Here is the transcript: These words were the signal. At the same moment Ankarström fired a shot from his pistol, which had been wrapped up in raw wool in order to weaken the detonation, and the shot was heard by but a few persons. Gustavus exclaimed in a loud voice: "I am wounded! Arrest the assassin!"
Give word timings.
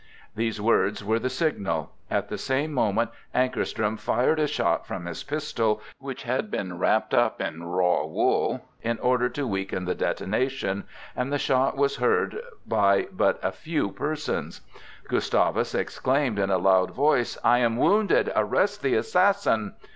These 0.35 0.59
words 0.59 1.03
were 1.03 1.19
the 1.19 1.29
signal. 1.29 1.91
At 2.09 2.27
the 2.29 2.37
same 2.39 2.73
moment 2.73 3.11
Ankarström 3.35 3.99
fired 3.99 4.39
a 4.39 4.47
shot 4.47 4.87
from 4.87 5.05
his 5.05 5.21
pistol, 5.23 5.79
which 5.99 6.23
had 6.23 6.49
been 6.49 6.79
wrapped 6.79 7.13
up 7.13 7.39
in 7.39 7.65
raw 7.65 8.05
wool 8.05 8.61
in 8.81 8.97
order 8.97 9.29
to 9.29 9.45
weaken 9.45 9.85
the 9.85 9.93
detonation, 9.93 10.85
and 11.15 11.31
the 11.31 11.37
shot 11.37 11.77
was 11.77 11.97
heard 11.97 12.39
by 12.65 13.09
but 13.11 13.39
a 13.43 13.51
few 13.51 13.91
persons. 13.91 14.61
Gustavus 15.07 15.75
exclaimed 15.75 16.39
in 16.39 16.49
a 16.49 16.57
loud 16.57 16.89
voice: 16.89 17.37
"I 17.43 17.59
am 17.59 17.77
wounded! 17.77 18.31
Arrest 18.35 18.81
the 18.81 18.95
assassin!" 18.95 19.75